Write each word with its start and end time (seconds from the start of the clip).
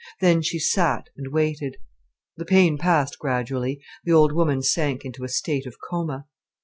Then 0.19 0.41
she 0.41 0.57
sat 0.57 1.09
and 1.15 1.31
waited. 1.31 1.77
The 2.35 2.43
pain 2.45 2.79
passed 2.79 3.19
gradually, 3.19 3.83
the 4.03 4.13
old 4.13 4.31
woman 4.31 4.63
sank 4.63 5.05
into 5.05 5.23
a 5.23 5.29
state 5.29 5.67
of 5.67 5.75
coma. 5.79 6.25